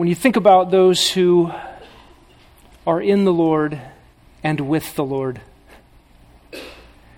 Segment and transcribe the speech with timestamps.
[0.00, 1.52] When you think about those who
[2.86, 3.78] are in the Lord
[4.42, 5.42] and with the Lord,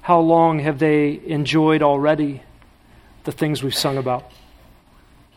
[0.00, 2.42] how long have they enjoyed already
[3.22, 4.28] the things we've sung about,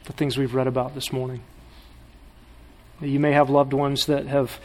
[0.05, 1.41] the things we've read about this morning?
[3.02, 4.59] You may have loved ones that have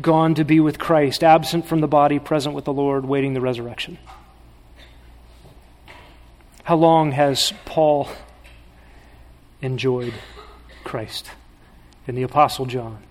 [0.00, 3.40] gone to be with Christ, absent from the body, present with the Lord, waiting the
[3.40, 3.96] resurrection.
[6.64, 8.08] How long has Paul
[9.62, 10.14] enjoyed
[10.82, 11.30] Christ?
[12.08, 13.02] In the Apostle John,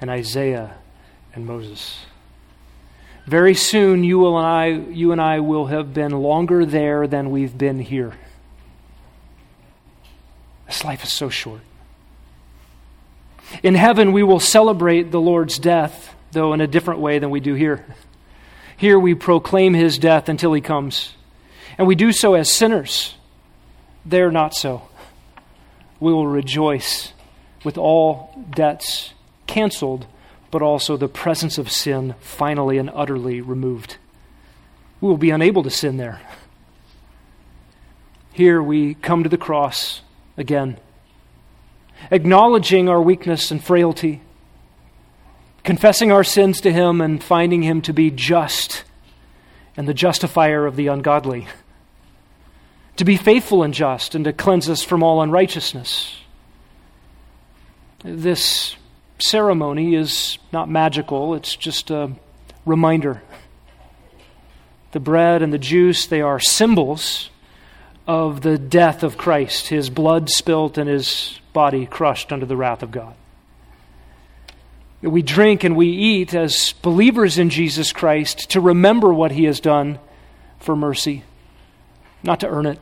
[0.00, 0.76] and Isaiah,
[1.34, 1.98] and Moses.
[3.26, 7.58] Very soon, you, and I, you and I will have been longer there than we've
[7.58, 8.14] been here.
[10.68, 11.60] This life is so short.
[13.64, 17.40] In heaven, we will celebrate the Lord's death, though in a different way than we
[17.40, 17.84] do here.
[18.76, 21.14] Here, we proclaim his death until he comes.
[21.76, 23.16] And we do so as sinners.
[24.06, 24.88] There, not so.
[25.98, 27.12] We will rejoice
[27.64, 29.14] with all debts
[29.46, 30.06] canceled,
[30.50, 33.96] but also the presence of sin finally and utterly removed.
[35.00, 36.20] We will be unable to sin there.
[38.32, 40.02] Here we come to the cross
[40.36, 40.78] again
[42.10, 44.22] acknowledging our weakness and frailty,
[45.64, 48.84] confessing our sins to Him, and finding Him to be just
[49.76, 51.46] and the justifier of the ungodly,
[52.96, 56.19] to be faithful and just, and to cleanse us from all unrighteousness.
[58.02, 58.76] This
[59.18, 62.12] ceremony is not magical, it's just a
[62.64, 63.22] reminder.
[64.92, 67.30] The bread and the juice, they are symbols
[68.06, 72.82] of the death of Christ, his blood spilt and his body crushed under the wrath
[72.82, 73.14] of God.
[75.02, 79.60] We drink and we eat as believers in Jesus Christ to remember what he has
[79.60, 79.98] done
[80.58, 81.22] for mercy,
[82.22, 82.78] not to earn it.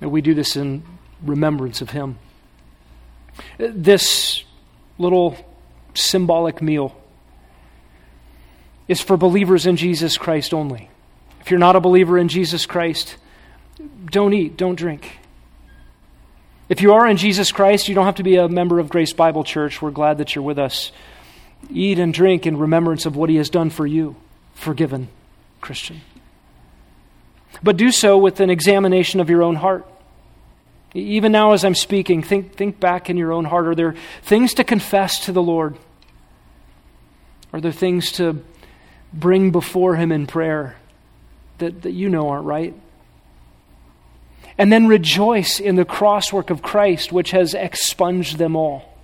[0.00, 0.82] And we do this in
[1.22, 2.18] remembrance of him.
[3.58, 4.44] This
[4.98, 5.36] little
[5.94, 6.96] symbolic meal
[8.88, 10.90] is for believers in Jesus Christ only.
[11.40, 13.16] If you're not a believer in Jesus Christ,
[14.10, 15.18] don't eat, don't drink.
[16.68, 19.12] If you are in Jesus Christ, you don't have to be a member of Grace
[19.12, 19.82] Bible Church.
[19.82, 20.92] We're glad that you're with us.
[21.70, 24.16] Eat and drink in remembrance of what He has done for you,
[24.54, 25.08] forgiven
[25.60, 26.00] Christian.
[27.62, 29.86] But do so with an examination of your own heart.
[30.94, 33.66] Even now, as I'm speaking, think, think back in your own heart.
[33.68, 35.76] Are there things to confess to the Lord?
[37.52, 38.42] Are there things to
[39.12, 40.76] bring before Him in prayer
[41.58, 42.74] that, that you know aren't right?
[44.58, 48.98] And then rejoice in the crosswork of Christ, which has expunged them all.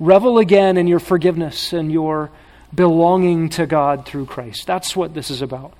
[0.00, 2.30] Revel again in your forgiveness and your
[2.74, 4.66] belonging to God through Christ.
[4.66, 5.74] That's what this is about.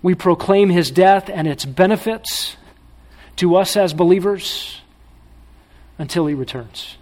[0.00, 2.56] We proclaim his death and its benefits
[3.36, 4.80] to us as believers
[5.98, 6.96] until he returns.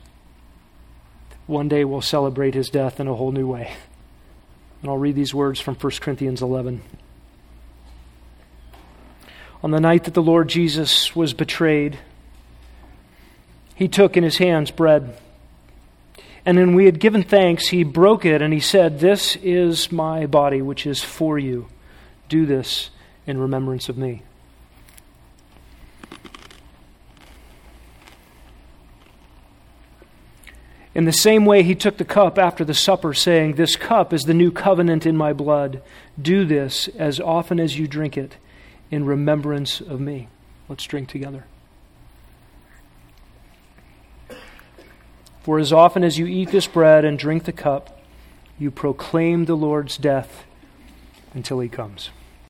[1.46, 3.72] One day we'll celebrate his death in a whole new way.
[4.82, 6.82] And I'll read these words from 1 Corinthians 11
[9.62, 11.98] on the night that the Lord Jesus was betrayed,
[13.74, 15.16] he took in his hands bread.
[16.46, 20.26] And when we had given thanks, he broke it and he said, This is my
[20.26, 21.68] body, which is for you.
[22.28, 22.90] Do this
[23.26, 24.22] in remembrance of me.
[31.00, 34.24] In the same way, he took the cup after the supper, saying, This cup is
[34.24, 35.80] the new covenant in my blood.
[36.20, 38.36] Do this as often as you drink it
[38.90, 40.28] in remembrance of me.
[40.68, 41.46] Let's drink together.
[45.42, 47.98] For as often as you eat this bread and drink the cup,
[48.58, 50.44] you proclaim the Lord's death
[51.32, 52.10] until he comes.